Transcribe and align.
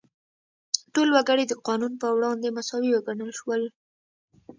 ټول 0.93 1.07
وګړي 1.15 1.43
د 1.47 1.53
قانون 1.67 1.93
په 2.01 2.07
وړاندې 2.15 2.47
مساوي 2.57 2.89
وګڼل 2.93 3.31
شول. 3.39 3.61